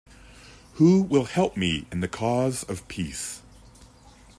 [0.77, 3.43] Who will help me in the cause of peace?